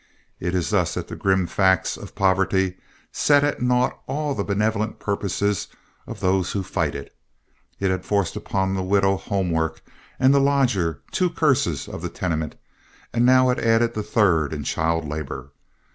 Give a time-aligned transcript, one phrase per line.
[0.39, 2.75] It is thus that the grim facts of poverty
[3.11, 5.67] set at naught all the benevolent purposes
[6.07, 7.15] of those who fight it.
[7.79, 9.83] It had forced upon the widow home work
[10.19, 12.55] and the lodger, two curses of the tenement,
[13.13, 15.51] and now it added the third in child labor.